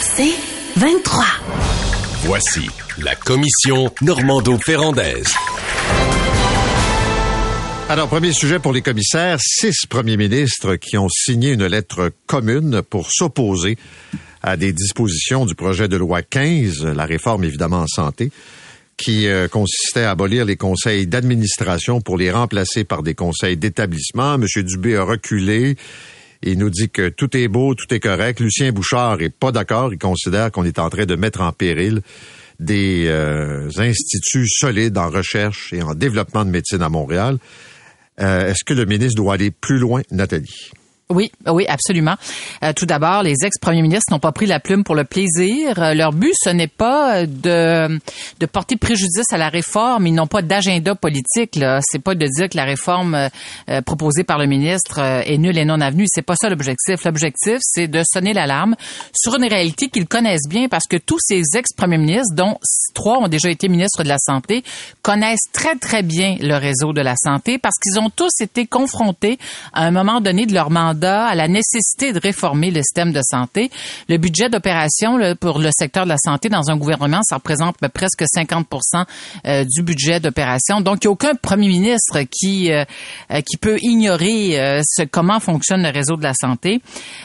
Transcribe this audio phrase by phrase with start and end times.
[0.00, 0.34] C'est
[0.76, 1.24] 23.
[2.24, 5.34] Voici la commission Normando-Ferrandaise.
[7.88, 12.82] Alors, premier sujet pour les commissaires, six premiers ministres qui ont signé une lettre commune
[12.82, 13.76] pour s'opposer
[14.42, 18.30] à des dispositions du projet de loi 15, la réforme évidemment en santé,
[18.96, 24.34] qui euh, consistait à abolir les conseils d'administration pour les remplacer par des conseils d'établissement.
[24.34, 24.46] M.
[24.62, 25.76] Dubé a reculé.
[26.46, 28.38] Il nous dit que tout est beau, tout est correct.
[28.38, 29.92] Lucien Bouchard est pas d'accord.
[29.92, 32.02] Il considère qu'on est en train de mettre en péril
[32.60, 37.38] des euh, instituts solides en recherche et en développement de médecine à Montréal.
[38.20, 40.70] Euh, est-ce que le ministre doit aller plus loin, Nathalie?
[41.10, 42.14] Oui, oui, absolument.
[42.62, 45.78] Euh, tout d'abord, les ex-premiers ministres n'ont pas pris la plume pour le plaisir.
[45.78, 48.00] Euh, leur but, ce n'est pas de,
[48.40, 50.06] de porter préjudice à la réforme.
[50.06, 51.60] Ils n'ont pas d'agenda politique.
[51.82, 53.28] C'est pas de dire que la réforme
[53.68, 56.06] euh, proposée par le ministre est nulle et non avenue.
[56.08, 57.04] C'est pas ça l'objectif.
[57.04, 58.74] L'objectif, c'est de sonner l'alarme
[59.14, 62.58] sur une réalité qu'ils connaissent bien parce que tous ces ex-premiers ministres, dont
[62.94, 64.64] trois ont déjà été ministres de la santé,
[65.02, 69.38] connaissent très très bien le réseau de la santé parce qu'ils ont tous été confrontés
[69.74, 73.20] à un moment donné de leur mandat à la nécessité de réformer le système de
[73.22, 73.70] santé.
[74.08, 77.88] Le budget d'opération pour le secteur de la santé dans un gouvernement, ça représente ben,
[77.88, 79.04] presque 50%
[79.46, 80.80] euh, du budget d'opération.
[80.80, 82.84] Donc, il n'y a aucun premier ministre qui euh,
[83.30, 86.80] euh, qui peut ignorer ce, comment fonctionne le réseau de la santé.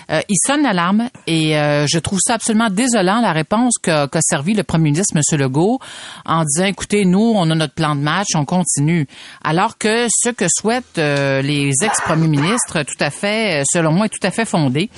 [0.10, 4.92] il sonne l'alarme et je trouve ça absolument désolant la réponse qu'a servi le premier
[4.92, 5.40] ministre, M.
[5.40, 5.80] Legault,
[6.26, 9.08] en disant, écoutez, nous, on a notre plan de match, on continue.
[9.44, 14.10] Alors que ce que souhaitent les ex-premiers ministres, tout à fait euh, selon moi, est
[14.10, 14.90] tout à fait fondée.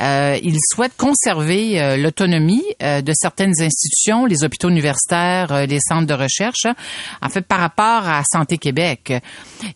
[0.00, 5.78] Euh, il souhaite conserver euh, l'autonomie euh, de certaines institutions, les hôpitaux universitaires, euh, les
[5.80, 6.74] centres de recherche, hein,
[7.22, 9.12] en fait par rapport à Santé Québec.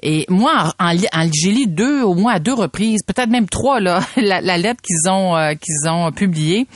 [0.03, 3.81] Et moi, en, en, j'ai lu deux, au moins à deux reprises, peut-être même trois,
[3.81, 6.67] là, la, la lettre qu'ils ont qu'ils ont publiée.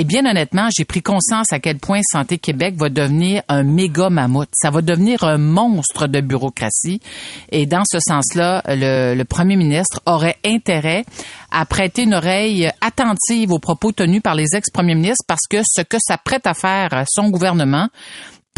[0.00, 4.10] Et bien honnêtement, j'ai pris conscience à quel point Santé Québec va devenir un méga
[4.10, 4.48] mammouth.
[4.52, 7.00] Ça va devenir un monstre de bureaucratie.
[7.50, 11.04] Et dans ce sens-là, le, premier ministre aurait intérêt
[11.50, 15.82] à prêter une oreille attentive aux propos tenus par les ex-premiers ministres parce que ce
[15.82, 17.88] que ça prête à faire son gouvernement,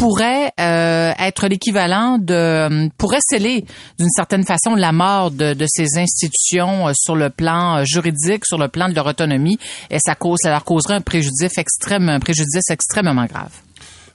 [0.01, 3.67] pourrait euh, être l'équivalent de pourrait sceller
[3.99, 8.47] d'une certaine façon la mort de, de ces institutions euh, sur le plan euh, juridique,
[8.47, 9.59] sur le plan de leur autonomie,
[9.91, 13.53] et ça cause ça leur causerait un préjudice extrême, un préjudice extrêmement grave.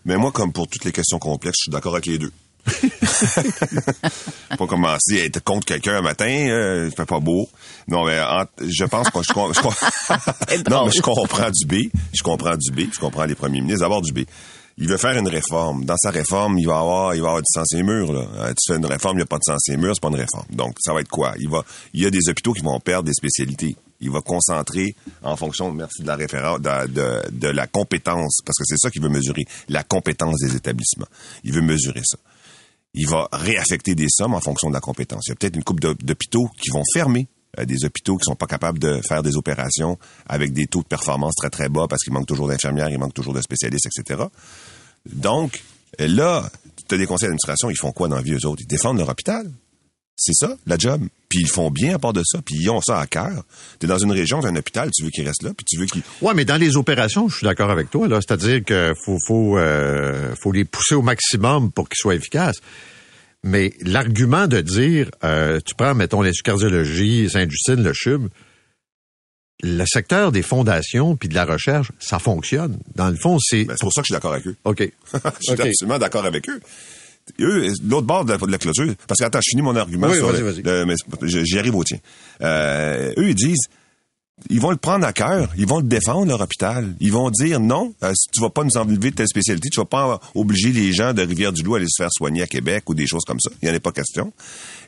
[0.05, 2.31] Mais moi, comme pour toutes les questions complexes, je suis d'accord avec les deux.
[4.57, 7.47] pas commencer à être contre quelqu'un un matin, euh, fait pas beau.
[7.87, 8.17] Non, mais
[8.59, 12.89] je pense que je, je, non, mais je comprends du B, je comprends du B,
[12.91, 13.81] je comprends les premiers ministres.
[13.81, 14.25] D'abord du B
[14.77, 15.85] il veut faire une réforme.
[15.85, 18.11] Dans sa réforme, il va avoir, il va avoir du sens et murs.
[18.11, 18.27] Là.
[18.35, 20.09] Euh, tu fais une réforme, il n'y a pas de sens et murs, c'est pas
[20.09, 20.45] une réforme.
[20.49, 21.33] Donc, ça va être quoi?
[21.39, 21.63] Il va,
[21.93, 23.75] il y a des hôpitaux qui vont perdre des spécialités.
[24.01, 28.57] Il va concentrer en fonction, merci de la référence, de, de, de la compétence, parce
[28.57, 31.07] que c'est ça qu'il veut mesurer, la compétence des établissements.
[31.45, 32.17] Il veut mesurer ça.
[32.93, 35.27] Il va réaffecter des sommes en fonction de la compétence.
[35.27, 37.27] Il y a peut-être une coupe d'hôpitaux qui vont fermer
[37.59, 40.87] euh, des hôpitaux qui sont pas capables de faire des opérations avec des taux de
[40.87, 44.23] performance très très bas parce qu'il manque toujours d'infirmières, il manque toujours de spécialistes, etc.
[45.05, 45.63] Donc,
[45.99, 46.49] là,
[46.87, 48.61] tu as des conseils d'administration, ils font quoi dans la vie, eux autres?
[48.61, 49.49] Ils défendent leur hôpital.
[50.17, 51.01] C'est ça, la job.
[51.27, 53.43] Puis ils font bien à part de ça, puis ils ont ça à cœur.
[53.79, 55.77] Tu es dans une région, tu un hôpital, tu veux qu'il reste là, puis tu
[55.77, 56.03] veux qu'il...
[56.21, 58.19] Ouais, mais dans les opérations, je suis d'accord avec toi, là.
[58.21, 62.57] C'est-à-dire qu'il faut, faut, euh, faut les pousser au maximum pour qu'ils soient efficaces.
[63.45, 68.27] Mais l'argument de dire, euh, tu prends, mettons, les cardiologie, Sainte-Justine, le CHUB,
[69.61, 72.79] le secteur des fondations puis de la recherche, ça fonctionne.
[72.95, 73.65] Dans le fond, c'est...
[73.65, 74.55] Ben, c'est pour ça que je suis d'accord avec eux.
[74.63, 74.79] OK.
[75.13, 76.59] je suis absolument d'accord avec eux.
[77.39, 80.07] Eux, l'autre bord de la, de la, clôture, parce que attends, je finis mon argument
[80.07, 81.99] oui, sur vas -y, le, mais j'y arrive au tien.
[82.41, 83.67] Euh, eux, ils disent,
[84.49, 86.93] ils vont le prendre à cœur, ils vont le défendre, leur hôpital.
[86.99, 89.85] Ils vont dire non, euh, tu vas pas nous enlever de telle spécialité, tu vas
[89.85, 93.07] pas obliger les gens de Rivière-du-Loup à aller se faire soigner à Québec ou des
[93.07, 93.49] choses comme ça.
[93.61, 94.33] Il n'y en a pas question.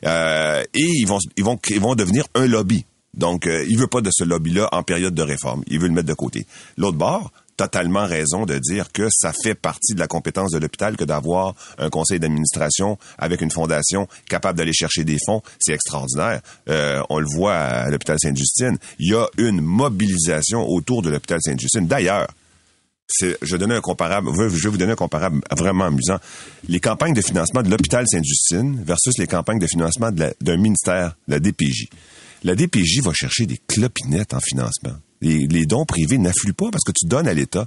[0.04, 2.84] Euh, et ils vont, ils vont, ils vont devenir un lobby.
[3.14, 5.64] Donc, euh, il veut pas de ce lobby-là en période de réforme.
[5.66, 6.46] Il veut le mettre de côté.
[6.76, 10.96] L'autre bord, totalement raison de dire que ça fait partie de la compétence de l'hôpital
[10.96, 15.42] que d'avoir un conseil d'administration avec une fondation capable d'aller chercher des fonds.
[15.58, 16.40] C'est extraordinaire.
[16.70, 18.78] Euh, on le voit à l'hôpital Sainte-Justine.
[19.00, 21.88] Il y a une mobilisation autour de l'hôpital Sainte-Justine.
[21.88, 22.28] D'ailleurs,
[23.20, 26.18] je vais un comparable, je vais vous donner un comparable vraiment amusant.
[26.68, 31.40] Les campagnes de financement de l'hôpital Sainte-Justine versus les campagnes de financement d'un ministère, la
[31.40, 31.88] DPJ.
[32.44, 34.94] La DPJ va chercher des clopinettes en financement.
[35.20, 37.66] Les, dons privés n'affluent pas parce que tu donnes à l'État.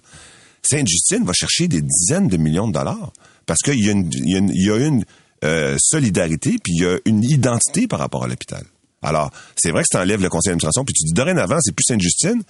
[0.64, 3.12] Sainte-Justine va chercher des dizaines de millions de dollars
[3.46, 5.06] parce qu'il y a une,
[5.44, 8.64] euh, solidarité puis il y a une identité par rapport à l'hôpital.
[9.02, 11.86] Alors, c'est vrai que ça enlève le conseil d'administration puis tu dis dorénavant, c'est plus
[11.88, 12.44] Sainte-Justine,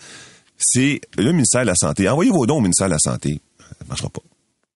[0.57, 2.07] c'est le ministère de la Santé.
[2.09, 3.39] Envoyez vos dons au ministère de la Santé.
[3.59, 4.21] Ça marchera pas.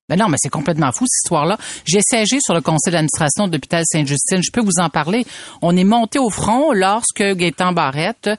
[0.07, 1.57] Ben non, mais c'est complètement fou cette histoire-là.
[1.83, 4.43] J'ai siégé sur le conseil d'administration de l'hôpital Sainte-Justine.
[4.43, 5.25] Je peux vous en parler.
[5.63, 8.29] On est monté au front lorsque Gaétan Barrette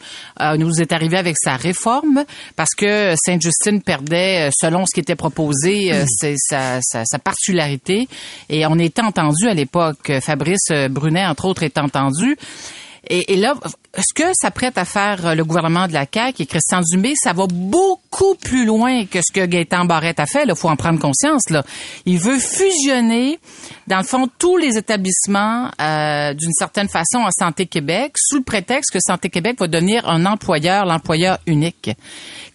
[0.40, 2.24] euh, nous est arrivé avec sa réforme
[2.54, 7.18] parce que Sainte-Justine perdait, euh, selon ce qui était proposé, euh, c'est sa, sa, sa,
[7.18, 8.06] particularité.
[8.48, 10.12] Et on était entendu à l'époque.
[10.22, 12.36] Fabrice Brunet, entre autres, est entendu.
[13.08, 13.54] Et, et là,
[13.98, 17.14] ce que ça prête à faire euh, le gouvernement de la CAQ et Christian Dubé,
[17.16, 20.44] ça va beaucoup plus loin que ce que Gaétan Barrette a fait.
[20.46, 21.48] Il faut en prendre conscience.
[21.50, 21.64] Là.
[22.04, 23.38] Il veut fusionner,
[23.86, 28.44] dans le fond, tous les établissements euh, d'une certaine façon à Santé Québec, sous le
[28.44, 31.90] prétexte que Santé Québec va devenir un employeur, l'employeur unique.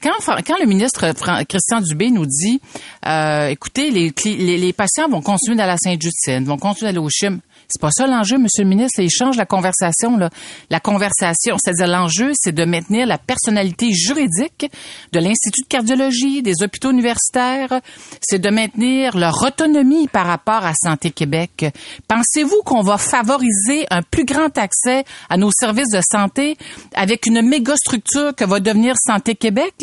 [0.02, 0.14] Quand,
[0.46, 1.12] quand le ministre
[1.46, 2.60] Christian Dubé nous dit,
[3.08, 7.10] euh, écoutez, les, les, les, patients vont continuer d'aller à Sainte-Justine, vont continuer d'aller au
[7.10, 7.40] CHUM,
[7.72, 9.00] c'est pas ça l'enjeu, Monsieur le ministre.
[9.00, 10.18] Il change la conversation.
[10.18, 10.30] Là.
[10.70, 14.70] La conversation, c'est-à-dire l'enjeu, c'est de maintenir la personnalité juridique
[15.12, 17.82] de l'Institut de cardiologie, des hôpitaux universitaires.
[18.22, 21.66] C'est de maintenir leur autonomie par rapport à Santé Québec.
[22.08, 26.58] Pensez-vous qu'on va favoriser un plus grand accès à nos services de santé
[26.96, 29.74] avec une méga structure que va devenir Santé Québec?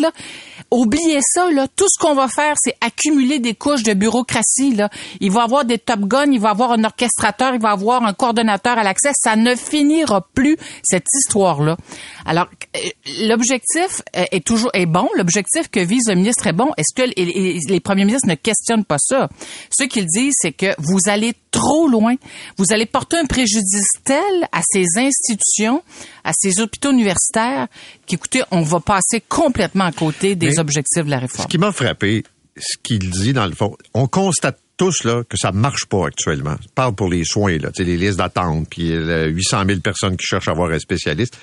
[0.71, 1.47] Oubliez ça.
[1.77, 4.77] Tout ce qu'on va faire, c'est accumuler des couches de bureaucratie.
[5.21, 8.13] Il va avoir des top guns, il va avoir un orchestrateur, il va avoir un
[8.13, 9.11] coordonnateur à l'accès.
[9.15, 11.77] Ça ne finira plus, cette histoire-là.
[12.25, 12.47] Alors,
[12.77, 12.81] euh,
[13.23, 15.09] l'objectif euh, est toujours, est bon.
[15.17, 16.71] L'objectif que vise le ministre est bon.
[16.77, 19.29] Est-ce que les, premiers ministres ne questionnent pas ça?
[19.71, 22.15] Ce qu'ils disent, c'est que vous allez trop loin.
[22.57, 25.83] Vous allez porter un préjudice tel à ces institutions,
[26.25, 27.69] à ces hôpitaux universitaires,
[28.07, 31.45] qu'écoutez, on va passer complètement à côté des objectifs de la réforme.
[31.45, 32.25] Ce qui m'a frappé,
[32.57, 36.57] ce qu'il dit dans le fond, on constate tous là que ça marche pas actuellement.
[36.63, 40.49] Je parle pour les soins là, les listes d'attente, puis 800 000 personnes qui cherchent
[40.49, 41.37] à avoir un spécialiste.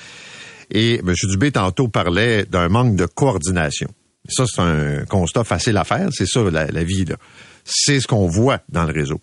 [0.72, 1.14] Et M.
[1.30, 3.90] Dubé tantôt parlait d'un manque de coordination.
[4.28, 6.08] Ça, c'est un constat facile à faire.
[6.12, 7.18] C'est ça la, la vie là.
[7.64, 9.22] C'est ce qu'on voit dans le réseau.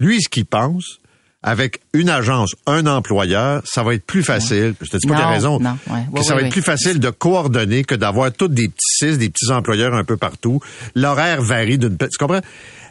[0.00, 0.98] Lui, ce qu'il pense,
[1.44, 4.74] avec une agence, un employeur, ça va être plus facile.
[4.80, 5.60] Je te dis pas qu'il a raison.
[5.60, 5.76] Non,
[6.14, 9.28] que ça va être plus facile de coordonner que d'avoir tous des petits six, des
[9.28, 10.60] petits employeurs un peu partout.
[10.94, 12.12] L'horaire varie d'une petite.
[12.12, 12.40] Tu comprends?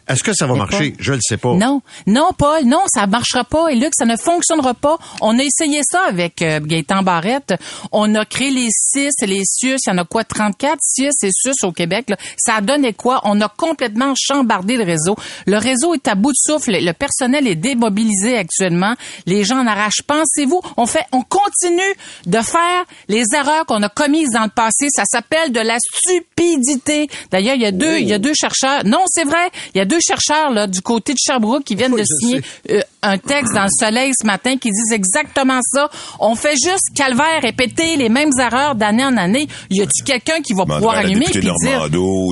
[0.08, 0.96] Est-ce que ça va marcher?
[1.00, 1.54] Je le sais pas.
[1.54, 1.82] Non.
[2.08, 3.70] Non, Paul, non, ça marchera pas.
[3.70, 4.98] Et Luc, ça ne fonctionnera pas.
[5.22, 7.54] On a essayé ça avec euh, Gaëtan Barrette.
[7.94, 9.78] On a créé les CIS et les CIUS.
[9.88, 10.26] Il y en a quoi?
[10.26, 12.10] 34 CIS et CIUS au Québec.
[12.10, 12.18] Là.
[12.38, 13.22] Ça a donné quoi?
[13.24, 15.16] On a complètement chambardé le réseau.
[15.48, 16.72] Le réseau est à bout de souffle.
[16.74, 18.96] Le personnel est démobilisé actuellement.
[19.26, 20.02] Les gens en arrachent.
[20.06, 20.62] Pensez-vous?
[20.76, 21.82] On fait, on continue
[22.26, 24.88] de faire les erreurs qu'on a commises dans le passé.
[24.90, 27.08] Ça s'appelle de la stupidité.
[27.32, 28.84] D'ailleurs, il y a deux, il y a deux chercheurs.
[28.86, 29.50] Non, c'est vrai.
[29.74, 32.82] Il y a deux chercheurs là, du côté de Sherbrooke qui viennent de signer euh,
[33.04, 35.90] un texte dans le Soleil ce matin qui disent exactement ça.
[36.20, 39.48] On fait juste calvaire répéter les mêmes erreurs d'année en année.
[39.70, 41.54] Y a-t-il quelqu'un qui va pouvoir allumer et dire?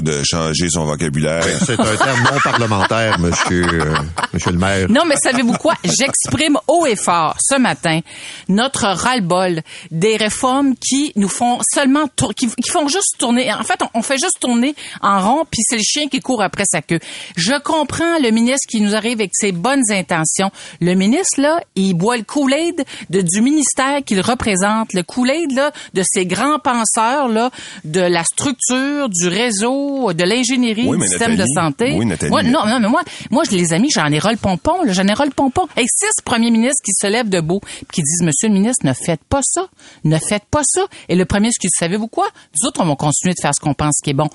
[0.02, 3.96] De changer son vocabulaire C'est un terme non parlementaire, monsieur, euh,
[4.34, 4.88] monsieur le maire.
[4.90, 5.76] Non, mais savez-vous quoi?
[5.84, 8.00] J'exprime haut et fort ce matin
[8.48, 13.52] notre ras-le-bol des réformes qui nous font seulement qui, font juste tourner.
[13.52, 16.42] En fait, on, on fait juste tourner en rond, puis c'est le chien qui court
[16.42, 17.00] après sa queue.
[17.36, 20.52] Je comprends le ministre qui nous arrive avec ses bonnes intentions.
[20.80, 26.04] Le ministre, là, il boit le Kool-Aid du ministère qu'il représente, le Kool-Aid, là, de
[26.06, 27.52] ces grands penseurs, là,
[27.84, 31.96] de la structure, du réseau, de l'ingénierie, du système de santé.
[31.98, 35.08] Oui, moi, non, non, mais moi, moi, je les amis, j'en ai le pompon, j'en
[35.08, 35.68] ai ras le pompon.
[35.78, 37.60] Et six premiers ministres qui se lèvent debout,
[37.92, 39.68] qui disent, Monsieur le ministre, ne faites pas ça,
[40.04, 40.82] ne faites pas ça.
[41.10, 42.28] Et le premier, ce que savez-vous quoi?
[42.60, 44.30] Nous autres, on va continuer de faire ce qu'on pense qui est bon.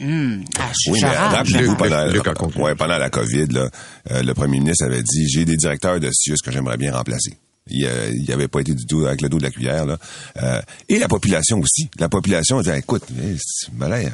[0.00, 0.44] Mmh.
[0.88, 2.06] oui, mais rappelez-vous, pendant,
[2.62, 3.68] ouais, pendant la COVID, là,
[4.10, 7.36] euh, le premier ministre avait dit, j'ai des directeurs de CIUS que j'aimerais bien remplacer.
[7.70, 9.84] Il n'y avait pas été du tout avec le dos de la cuillère.
[9.84, 9.98] Là.
[10.42, 11.90] Euh, et la population aussi.
[11.98, 13.04] La population dit écoute,
[13.76, 14.08] malin,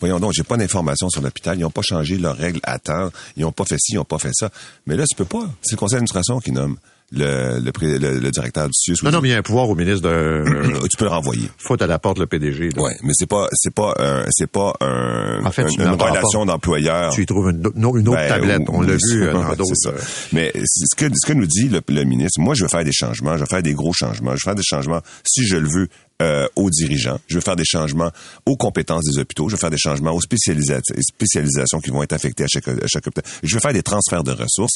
[0.00, 1.56] voyons donc, j'ai pas d'informations sur l'hôpital.
[1.56, 3.10] Ils n'ont pas changé leurs règles à temps.
[3.36, 4.50] Ils n'ont pas fait ci, ils n'ont pas fait ça.
[4.86, 5.48] Mais là, tu peux pas.
[5.62, 6.78] C'est le conseil d'administration qui nomme
[7.12, 8.96] le, le, le, directeur du CIUS.
[9.04, 10.44] Non, non, mais il y a un pouvoir au ministre de...
[10.90, 11.48] tu peux le renvoyer.
[11.56, 12.70] Faut à la porte le PDG.
[12.76, 17.12] Oui, mais c'est pas c'est pas un c'est pas un, en fait, une, relation d'employeur.
[17.12, 18.62] Tu y trouves une, une autre ben, tablette.
[18.68, 19.72] On l'a vu euh, dans d'autres.
[19.86, 19.98] Euh.
[20.32, 22.92] Mais ce que ce que nous dit le, le, ministre, moi je veux faire des
[22.92, 25.68] changements, je veux faire des gros changements, je veux faire des changements si je le
[25.68, 25.88] veux
[26.22, 27.18] euh, aux dirigeants.
[27.26, 28.10] Je veux faire des changements
[28.46, 29.48] aux compétences des hôpitaux.
[29.48, 33.06] Je veux faire des changements aux spécialisations qui vont être affectées à chaque, à chaque
[33.06, 33.24] hôpital.
[33.42, 34.74] Je veux faire des transferts de ressources.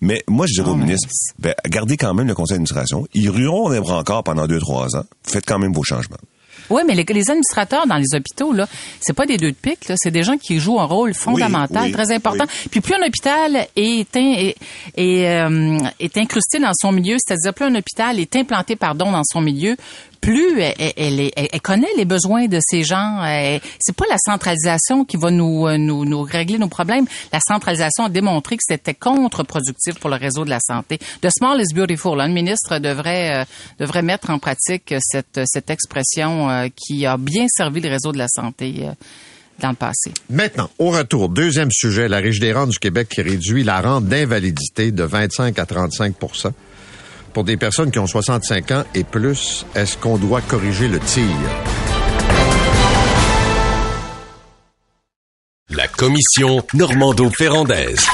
[0.00, 3.06] Mais moi, je dirais au ministre, ben, gardez quand même le conseil d'administration.
[3.14, 5.04] Ils rueront des bras encore pendant deux, trois ans.
[5.22, 6.18] Faites quand même vos changements.
[6.70, 8.68] Oui, mais les, administrateurs dans les hôpitaux, là,
[9.00, 11.90] c'est pas des deux de pique, là, c'est des gens qui jouent un rôle fondamental,
[11.90, 12.44] très important.
[12.70, 14.56] Puis plus un hôpital est, est,
[14.96, 19.24] est, euh, est incrusté dans son milieu, c'est-à-dire plus un hôpital est implanté, pardon, dans
[19.24, 19.76] son milieu,
[20.20, 23.20] plus elle, elle, elle, connaît les besoins de ces gens.
[23.78, 27.06] C'est pas la centralisation qui va nous, euh, nous, nous régler nos problèmes.
[27.32, 30.98] La centralisation a démontré que c'était contre-productif pour le réseau de la santé.
[31.22, 32.20] The small is beautiful.
[32.20, 33.44] Un ministre devrait, euh,
[33.78, 38.18] devrait mettre en pratique cette, cette expression euh, qui a bien servi le réseau de
[38.18, 38.88] la santé
[39.60, 40.12] dans le passé.
[40.28, 44.06] Maintenant, au retour, deuxième sujet, la Régie des rentes du Québec qui réduit la rente
[44.06, 46.14] d'invalidité de 25 à 35
[47.32, 51.24] pour des personnes qui ont 65 ans et plus, est-ce qu'on doit corriger le tir?
[55.70, 58.06] La commission Normando-Ferrandaise.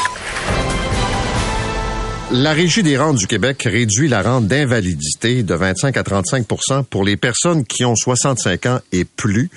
[2.33, 7.05] La Régie des rentes du Québec réduit la rente d'invalidité de 25 à 35% pour
[7.05, 9.49] les personnes qui ont 65 ans et plus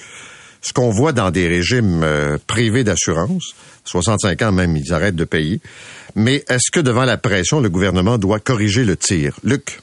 [0.61, 3.53] ce qu'on voit dans des régimes euh, privés d'assurance,
[3.85, 5.61] 65 ans même, ils arrêtent de payer.
[6.15, 9.37] Mais est-ce que devant la pression, le gouvernement doit corriger le tir?
[9.43, 9.79] Luc?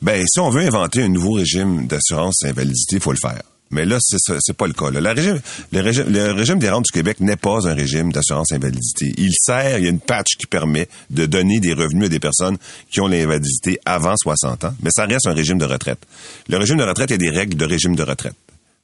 [0.00, 3.42] Ben, si on veut inventer un nouveau régime d'assurance invalidité, il faut le faire.
[3.70, 4.90] Mais là, c'est pas le cas.
[4.90, 5.40] Le, régime,
[5.72, 9.12] le, régime, le régime des rentes du Québec n'est pas un régime d'assurance invalidité.
[9.18, 12.20] Il sert, il y a une patch qui permet de donner des revenus à des
[12.20, 12.56] personnes
[12.90, 15.98] qui ont l'invalidité avant 60 ans, mais ça reste un régime de retraite.
[16.48, 18.36] Le régime de retraite, il y a des règles de régime de retraite.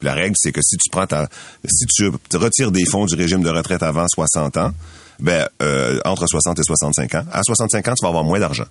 [0.02, 1.30] La règle, c'est que si tu prends ta,
[1.64, 4.72] si tu retires des fonds du régime de retraite avant 60 ans,
[5.18, 8.66] ben euh, entre 60 et 65 ans, à 65 ans, tu vas avoir moins d'argent.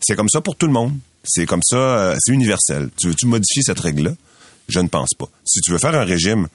[0.00, 0.92] C'est comme ça pour tout le monde.
[1.24, 2.90] C'est comme ça, euh, c'est universel.
[2.96, 4.12] Tu veux-tu modifier cette règle-là?
[4.68, 5.26] Je ne pense pas.
[5.44, 6.48] Si tu veux faire un régime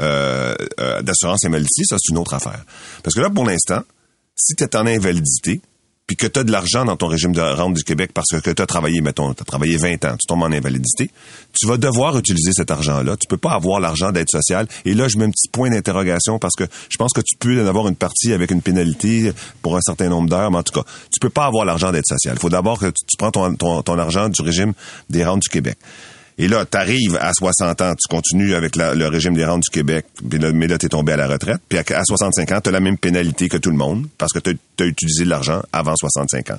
[0.00, 0.54] euh,
[1.02, 2.64] d'assurance invalidité, ça, c'est une autre affaire.
[3.02, 3.82] Parce que là, pour l'instant,
[4.34, 5.60] si tu es en invalidité,
[6.08, 8.50] puis que tu as de l'argent dans ton régime de rente du Québec parce que
[8.50, 11.10] tu as travaillé, mettons, tu as travaillé 20 ans, tu tombes en invalidité,
[11.52, 13.16] tu vas devoir utiliser cet argent-là.
[13.18, 14.66] Tu peux pas avoir l'argent d'aide sociale.
[14.86, 17.62] Et là, je mets un petit point d'interrogation parce que je pense que tu peux
[17.62, 20.72] en avoir une partie avec une pénalité pour un certain nombre d'heures, mais en tout
[20.72, 22.36] cas, tu peux pas avoir l'argent d'aide sociale.
[22.38, 24.72] Il faut d'abord que tu, prends ton, ton argent du régime
[25.10, 25.76] des rentes du Québec.
[26.38, 29.70] Et là, tu arrives à 60 ans, tu continues avec le régime des rentes du
[29.70, 31.60] Québec, mais là, tu es tombé à la retraite.
[31.68, 34.38] Puis à, 65 ans, tu as la même pénalité que tout le monde parce que
[34.38, 36.56] tu as, utilisé l'argent avant 65 ans.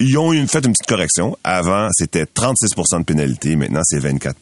[0.00, 1.38] Ils ont fait une petite correction.
[1.44, 3.56] Avant, c'était 36% de pénalité.
[3.56, 4.34] Maintenant, c'est 24%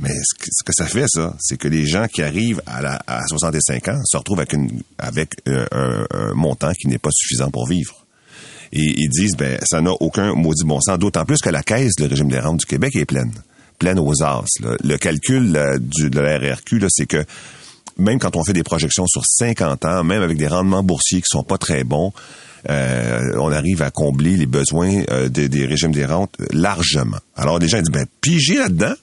[0.00, 3.20] mais ce que, ça fait, ça, c'est que les gens qui arrivent à, la, à
[3.26, 8.03] 65 ans se retrouvent avec euh, un montant qui n'est pas suffisant pour vivre
[8.74, 11.94] et ils disent ben ça n'a aucun maudit bon sens, d'autant plus que la caisse
[11.96, 13.32] du régime des rentes du Québec est pleine,
[13.78, 14.44] pleine aux as.
[14.82, 17.24] Le calcul du, de la RRQ, c'est que
[17.96, 21.28] même quand on fait des projections sur 50 ans, même avec des rendements boursiers qui
[21.28, 22.12] sont pas très bons,
[22.70, 27.18] euh, on arrive à combler les besoins euh, des, régimes des rentes largement.
[27.36, 28.94] Alors les gens disent ben pigez là-dedans.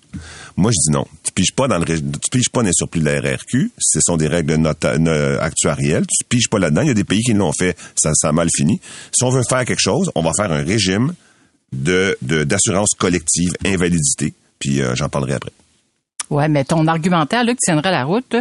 [0.57, 2.99] Moi je dis non, tu piges pas dans le tu piges pas dans les surplus
[3.01, 4.59] de la RRQ, ce sont des règles
[5.39, 8.29] actuarielles, tu piges pas là-dedans, il y a des pays qui l'ont fait, ça, ça
[8.29, 8.79] a mal fini.
[9.11, 11.13] Si on veut faire quelque chose, on va faire un régime
[11.71, 15.51] de d'assurance collective invalidité, puis euh, j'en parlerai après.
[16.31, 18.37] Ouais, mais ton argumentaire, Luc, tiendrait la route.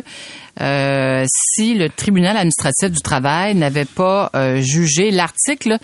[0.61, 5.79] Euh, si le tribunal administratif du travail n'avait pas euh, jugé l'article,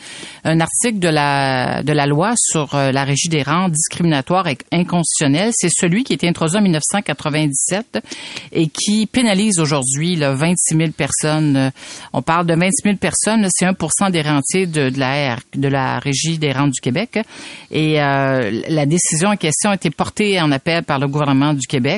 [0.45, 4.59] un article de la de la loi sur euh, la régie des rentes discriminatoire et
[4.73, 7.99] inconstitutionnelle, c'est celui qui a été introduit en 1997
[8.53, 11.73] et qui pénalise aujourd'hui 26 000 personnes.
[12.13, 15.99] On parle de 26 000 personnes, c'est 1% des rentiers de, de la de la
[15.99, 17.19] régie des rentes du Québec.
[17.71, 21.96] Et la décision en question a été portée en appel par le gouvernement du Québec.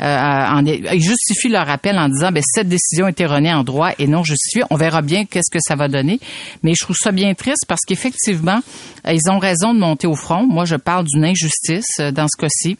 [0.00, 4.06] En, il justifie leur appel en disant ben cette décision est erronée en droit et
[4.06, 4.64] non justifiée.
[4.70, 6.20] On verra bien qu'est-ce que ça va donner.
[6.62, 8.60] Mais je trouve ça bien triste parce qu'effectivement,
[9.06, 10.46] euh, ils ont raison de monter au front.
[10.46, 12.78] Moi, je parle d'une injustice euh, dans ce cas-ci.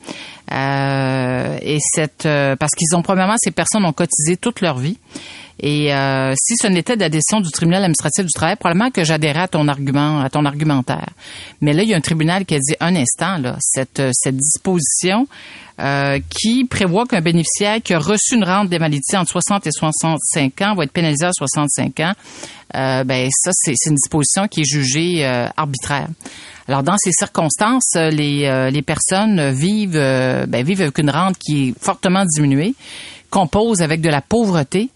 [0.52, 2.26] Euh, et cette
[2.58, 4.96] parce qu'ils ont premièrement ces personnes ont cotisé toute leur vie.
[5.60, 5.90] Et
[6.36, 10.20] si ce n'était décision du tribunal administratif du travail, probablement que j'adhérais à ton argument,
[10.20, 11.08] à ton argumentaire.
[11.60, 14.36] Mais là, il y a un tribunal qui a dit un instant là, cette cette
[14.36, 15.26] disposition
[15.80, 20.60] euh, qui prévoit qu'un bénéficiaire qui a reçu une rente d'invalidité entre 60 et 65
[20.62, 22.12] ans va être pénalisé à 65 ans.
[22.74, 26.08] Euh, ben ça, c'est une disposition qui est jugée euh, arbitraire.
[26.66, 31.74] Alors dans ces circonstances, les, les personnes vivent ben, vivent avec une rente qui est
[31.80, 32.74] fortement diminuée,
[33.30, 34.90] composent avec de la pauvreté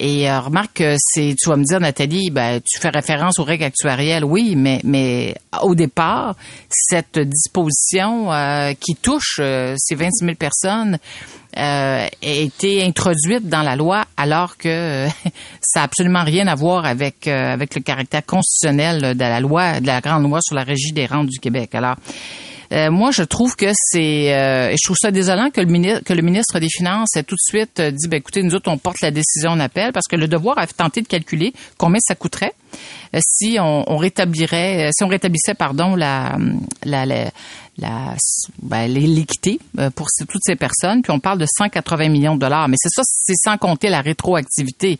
[0.00, 3.64] et euh, remarque c'est, tu vas me dire, Nathalie, ben, tu fais référence aux règles
[3.64, 6.36] actuarielles, oui, mais, mais au départ,
[6.70, 10.98] cette disposition euh, qui touche euh, ces 26 000 personnes
[11.54, 15.08] a été introduite dans la loi alors que
[15.60, 19.86] ça n'a absolument rien à voir avec, avec le caractère constitutionnel de la loi, de
[19.88, 21.74] la grande loi sur la régie des rentes du Québec.
[21.74, 21.96] Alors,
[22.72, 26.12] euh, moi, je trouve que c'est, euh, je trouve ça désolant que le ministre, que
[26.12, 28.78] le ministre des Finances ait tout de suite euh, dit, ben écoutez, nous autres, on
[28.78, 32.14] porte la décision en appel parce que le devoir a tenté de calculer combien ça
[32.14, 32.54] coûterait
[33.18, 36.38] si on, rétablirait, si on rétablissait, pardon, la,
[36.84, 37.32] la, la
[38.62, 41.02] ben, l'équité euh, pour toutes ces personnes.
[41.02, 42.68] Puis on parle de 180 millions de dollars.
[42.68, 44.98] Mais c'est ça, c'est sans compter la rétroactivité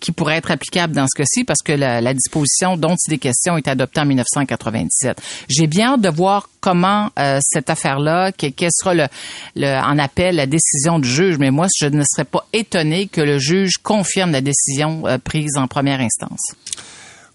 [0.00, 3.18] qui pourrait être applicable dans ce cas-ci parce que la, la disposition dont il est
[3.18, 5.20] question est adoptée en 1997.
[5.48, 9.06] J'ai bien hâte de voir comment euh, cette affaire-là, que- quel sera le,
[9.54, 11.38] le en appel la décision du juge.
[11.38, 15.56] Mais moi, je ne serais pas étonné que le juge confirme la décision euh, prise
[15.56, 16.40] en première instance.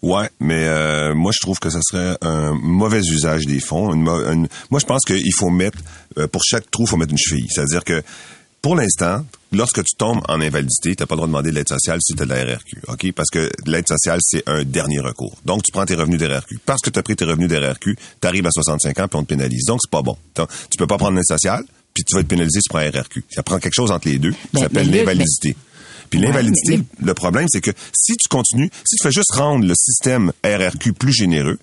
[0.02, 3.94] Ouais, mais euh, moi je trouve que ça serait un mauvais usage des fonds.
[3.94, 5.78] Une mo- une- moi je pense qu'il faut mettre
[6.18, 7.48] euh, pour chaque trou, il faut mettre une cheville.
[7.50, 8.02] C'est-à-dire que
[8.64, 11.56] pour l'instant, lorsque tu tombes en invalidité, tu n'as pas le droit de demander de
[11.56, 12.78] l'aide sociale si tu as de la RRQ.
[12.90, 13.12] OK?
[13.14, 15.36] Parce que l'aide sociale, c'est un dernier recours.
[15.46, 16.60] Donc, tu prends tes revenus de RRQ.
[16.64, 19.18] Parce que tu as pris tes revenus de RRQ, tu arrives à 65 ans puis
[19.20, 19.66] on te pénalise.
[19.66, 20.16] Donc, c'est pas bon.
[20.36, 23.24] Tu peux pas prendre l'aide sociale puis tu vas être pénalisé si tu prends RRQ.
[23.32, 24.32] Ça prend quelque chose entre les deux.
[24.54, 25.56] Ça s'appelle mais Luc, l'invalidité.
[26.12, 29.32] Puis Ouais, l'invalidité, mais- le problème, c'est que si tu continues, si tu fais juste
[29.34, 31.58] rendre le système RRQ plus généreux,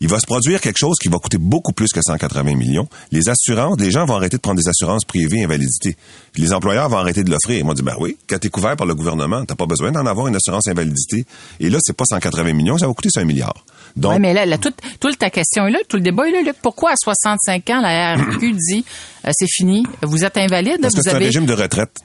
[0.00, 2.86] il va se produire quelque chose qui va coûter beaucoup plus que 180 millions.
[3.10, 5.96] Les assurances, les gens vont arrêter de prendre des assurances privées invalidité.
[6.32, 7.56] Puis les employeurs vont arrêter de l'offrir.
[7.58, 10.04] Ils vont dire, ben oui, quand t'es couvert par le gouvernement, t'as pas besoin d'en
[10.04, 11.24] avoir une assurance invalidité.
[11.58, 13.64] Et là, c'est pas 180 millions, ça va coûter 5 milliards.
[13.96, 16.42] Donc, mais là, là, toute, toute ta question est là, tout le débat est là,
[16.42, 16.56] Luc.
[16.60, 18.84] Pourquoi à 65 ans, la RQ dit
[19.26, 22.00] euh, c'est fini, vous êtes invalide, parce que c'est un régime de retraite.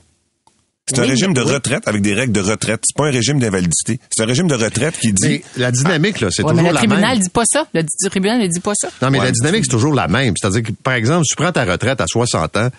[0.89, 1.51] C'est un Oui, régime de oui.
[1.53, 2.81] retraite avec des règles de retraite.
[2.83, 3.99] C'est pas un régime d'invalidité.
[4.09, 6.69] C'est un régime de retraite qui dit Mais la dynamique, là, c'est Ouais, mais toujours
[6.69, 7.19] le la tribunal même.
[7.19, 7.67] dit pas ça.
[7.73, 8.89] Le tribunal ne dit pas ça.
[9.01, 9.25] Non, mais Ouais.
[9.25, 10.33] la dynamique, c'est toujours la même.
[10.39, 12.69] C'est-à-dire que, par exemple, si tu prends ta retraite à 60 ans,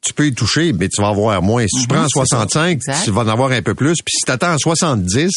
[0.00, 1.66] tu peux y toucher, mais tu vas avoir moins.
[1.68, 3.04] Si tu prends à 65, Exact.
[3.04, 3.94] tu vas en avoir un peu plus.
[4.04, 5.30] Puis si tu attends à 70,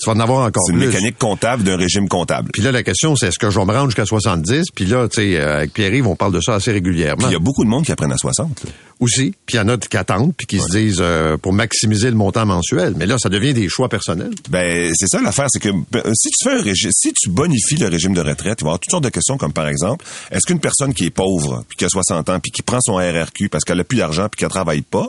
[0.00, 0.88] tu vas en avoir encore c'est une plus.
[0.88, 2.50] mécanique comptable d'un régime comptable.
[2.52, 4.64] Puis là, la question, c'est est-ce que je vais me rendre jusqu'à 70?
[4.74, 7.18] Puis là, tu sais, euh, avec Pierre-Yves, on parle de ça assez régulièrement.
[7.18, 8.64] Puis il y a beaucoup de monde qui apprennent à 60.
[8.64, 8.70] là.
[9.00, 9.34] Aussi.
[9.46, 12.16] Puis il y en a qui attendent, puis qui se disent euh, pour maximiser le
[12.16, 12.94] montant mensuel.
[12.96, 14.30] Mais là, ça devient des choix personnels.
[14.48, 17.76] Ben, c'est ça l'affaire, c'est que ben, si tu fais un régime, si tu bonifies
[17.76, 20.04] le régime de retraite, il va y avoir toutes sortes de questions comme par exemple,
[20.30, 22.94] est-ce qu'une personne qui est pauvre, puis qui a 60 ans, puis qui prend son
[22.94, 25.08] RRQ parce qu'elle a plus d'argent, puis qu'elle travaille pas,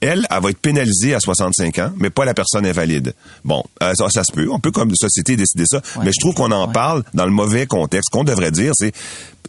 [0.00, 3.14] elle, elle va être pénalisée à 65 ans, mais pas la personne invalide.
[3.44, 6.34] Bon, euh, ça, ça se peut, on peut comme société décider ça, mais je trouve
[6.34, 6.72] qu'on en ouais.
[6.72, 8.10] parle dans le mauvais contexte.
[8.12, 8.92] Ce qu'on devrait dire, c'est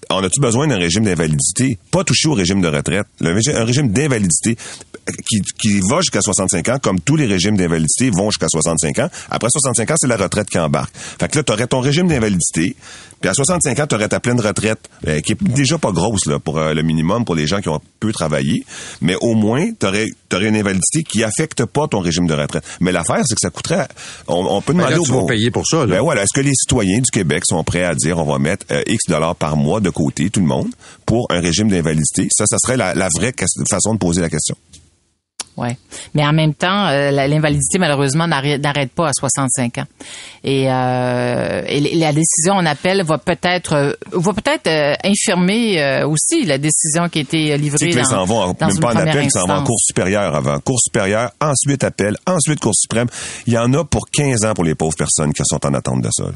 [0.09, 1.77] on a-tu besoin d'un régime d'invalidité?
[1.91, 3.07] Pas toucher au régime de retraite.
[3.19, 4.57] Le un régime d'invalidité
[5.27, 9.09] qui, qui va jusqu'à 65 ans, comme tous les régimes d'invalidité vont jusqu'à 65 ans.
[9.29, 10.93] Après 65 ans, c'est la retraite qui embarque.
[10.95, 12.75] Fait que là, t'aurais ton régime d'invalidité,
[13.19, 16.39] puis à 65 ans, t'aurais ta pleine retraite, euh, qui est déjà pas grosse là
[16.39, 18.63] pour euh, le minimum pour les gens qui ont peu travaillé,
[19.01, 22.63] mais au moins, t'aurais aurais une invalidité qui affecte pas ton régime de retraite.
[22.79, 23.87] Mais l'affaire, c'est que ça coûterait...
[24.27, 25.95] On, on peut demander là, au tu vas payer pour ça, là.
[25.95, 28.65] Ben voilà, est-ce que les citoyens du Québec sont prêts à dire on va mettre
[28.71, 30.69] euh, X dollars par mois de côté, tout le monde,
[31.05, 32.27] pour un régime d'invalidité?
[32.31, 33.33] Ça, ça serait la, la vraie
[33.69, 34.55] façon de poser la question.
[35.57, 35.75] Ouais.
[36.13, 39.85] Mais en même temps, euh, l'invalidité, malheureusement, n'arrête pas à 65 ans.
[40.43, 46.07] Et, euh, et la décision en appel va peut-être euh, va peut-être euh, infirmer euh,
[46.07, 48.97] aussi la décision qui a été livrée dans, s'en vont dans même une pas en
[48.97, 49.63] appel, s'en vont en.
[49.63, 50.59] Cour supérieure avant.
[50.59, 53.07] Cour supérieure, ensuite appel, ensuite Cour suprême.
[53.47, 56.01] Il y en a pour 15 ans pour les pauvres personnes qui sont en attente
[56.01, 56.25] de ça.
[56.25, 56.31] là.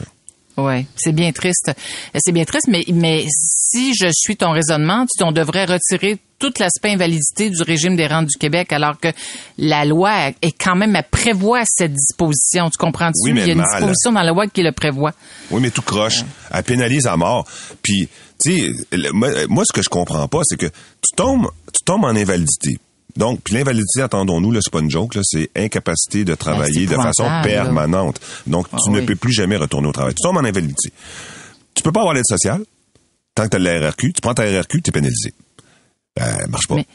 [0.57, 1.71] Oui, c'est bien triste.
[2.15, 6.51] C'est bien triste, mais, mais si je suis ton raisonnement, tu, on devrait retirer tout
[6.59, 9.09] l'aspect invalidité du régime des rentes du Québec, alors que
[9.59, 12.69] la loi est quand même, elle prévoit cette disposition.
[12.69, 13.19] Tu comprends-tu?
[13.23, 13.67] Oui, mais Il y a une mal.
[13.79, 15.13] disposition dans la loi qui le prévoit.
[15.51, 16.23] Oui, mais tout croche.
[16.51, 17.47] Elle pénalise à mort.
[17.83, 18.09] Puis,
[18.43, 22.05] tu sais, moi, moi, ce que je comprends pas, c'est que tu tombes, tu tombes
[22.05, 22.77] en invalidité.
[23.17, 26.95] Donc, puis l'invalidité, attendons-nous, là, c'est pas une joke, là, c'est incapacité de travailler de
[26.95, 27.41] façon Ben, là.
[27.43, 28.19] permanente.
[28.47, 29.05] Donc, Ah tu ne oui.
[29.05, 30.13] peux plus jamais retourner au travail.
[30.13, 30.91] Tu tombes en invalidité.
[31.73, 32.61] Tu peux pas avoir l'aide sociale.
[33.35, 35.33] Tant que tu as la RRQ, tu prends ta RRQ, tu es pénalisé.
[36.19, 36.75] Euh, marche pas.
[36.75, 36.85] Mais-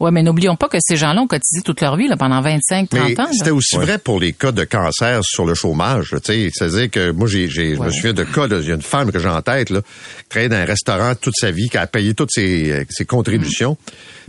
[0.00, 2.90] Ouais, mais n'oublions pas que ces gens-là ont cotisé toute leur vie là, pendant 25,
[2.90, 3.28] 30 Mais ans.
[3.32, 3.84] c'était aussi Ouais.
[3.84, 6.16] vrai pour les cas de cancer sur le chômage.
[6.24, 8.48] Tu sais, c'est-à-dire que moi, j'ai, j'ai, je me souviens de cas.
[8.48, 10.64] là, Il y a une femme que j'ai en tête là, qui travaillait dans un
[10.64, 13.78] restaurant toute sa vie, qui a payé toutes ses, euh, ses contributions,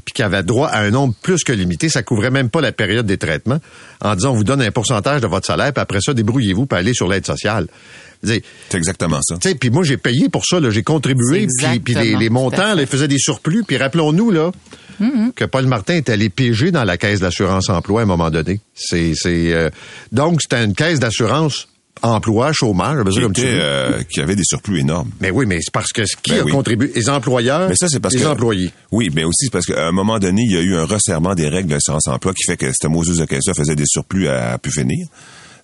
[0.06, 1.90] puis qui avait droit à un nombre plus que limité.
[1.90, 3.60] Ça couvrait même pas la période des traitements.
[4.02, 6.78] En disant, on vous donne un pourcentage de votre salaire, puis après ça, débrouillez-vous, pour
[6.78, 7.68] aller sur l'aide sociale.
[8.24, 9.36] C'est exactement ça.
[9.60, 11.48] puis moi j'ai payé pour ça, là, j'ai contribué,
[11.84, 14.52] puis, les, montants, là, ils faisaient des surplus, puis rappelons-nous là
[15.36, 18.62] que Paul Martin est allé piéger dans la caisse d'assurance emploi à un moment donné.
[18.74, 19.70] C'est, c'est euh,
[20.12, 21.68] donc c'était une caisse d'assurance
[22.02, 25.10] emploi, chômage, Qui, comme tu euh, qui avait des surplus énormes.
[25.22, 26.52] Mais oui, mais c'est parce que qui Ben a oui.
[26.52, 28.28] contribué Les employeurs, Mais ça, c'est parce les que.
[28.28, 28.72] employés.
[28.92, 31.36] Oui, mais aussi c'est parce qu'à un moment donné, il y a eu un resserrement
[31.36, 34.54] des règles de l'assurance emploi qui fait que cette de caisse-là faisait des surplus à,
[34.54, 35.08] à pu finir.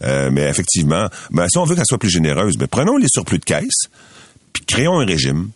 [0.04, 3.38] Euh, mais effectivement, ben, si on veut qu'elle soit plus généreuse, ben, prenons les surplus
[3.40, 3.84] de caisse,
[4.54, 5.50] puis créons un régime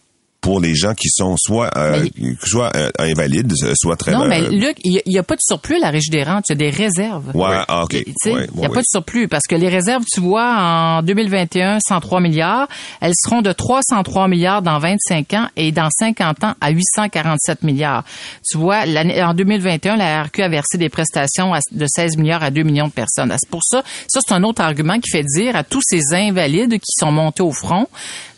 [0.45, 2.05] pour les gens qui sont soit euh,
[2.43, 5.77] soit euh, invalides, soit très Non, mais euh, Luc, il n'y a, pas de surplus
[5.77, 7.31] à la Régie des rentes, il y a des réserves.
[7.33, 7.93] Ouais, ah, OK.
[7.93, 8.05] Ouais,
[8.53, 12.21] il n'y a pas de surplus parce que les réserves, tu vois, en 2021, 103
[12.21, 12.67] milliards,
[13.01, 18.03] elles seront de 303 milliards dans 25 ans et dans 50 ans à 847 milliards.
[18.47, 22.51] Tu vois, l'année- en 2021, la RQ a versé des prestations de 16 milliards à
[22.51, 23.33] 2 millions de personnes.
[23.35, 26.73] C'est pour ça, ça c'est un autre argument qui fait dire à tous ces invalides
[26.73, 27.87] qui sont montés au front,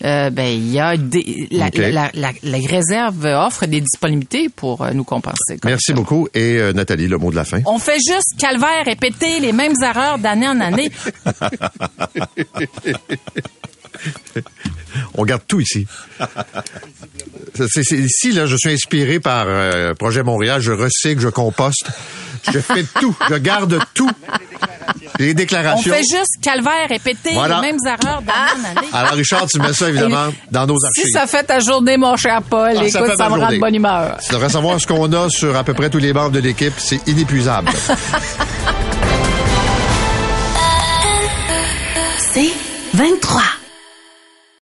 [0.05, 4.81] euh, ben il y a des, la, la, la- la réserve offre des disponibilités pour
[4.83, 5.57] euh, nous compenser.
[5.63, 6.27] Merci beaucoup.
[6.33, 7.61] Et euh, Nathalie, le mot de la fin.
[7.65, 10.91] On fait juste calvaire répéter les mêmes erreurs d'année en année.
[15.15, 15.87] On garde tout ici.
[17.57, 20.61] C'est- c'est- ici, là, je suis inspiré par euh, Projet Montréal.
[20.61, 21.87] Je recycle, je composte.
[22.53, 23.15] Je fais tout.
[23.29, 24.09] Je garde tout.
[25.19, 25.93] Les On déclarations.
[25.93, 27.55] fait juste calvaire répéter Voilà.
[27.61, 28.87] les mêmes erreurs d'année en année.
[28.93, 31.05] Alors, Richard, tu mets ça, évidemment, dans nos archives.
[31.05, 33.51] Si ça fait ta journée, mon cher Paul, Ah, ça écoute, ça, ma me rend
[33.51, 34.17] de bonne humeur.
[34.25, 36.73] Tu devrais savoir ce qu'on a sur à peu près tous les membres de l'équipe.
[36.77, 37.69] C'est inépuisable.
[42.33, 42.51] C'est
[42.93, 43.41] 23.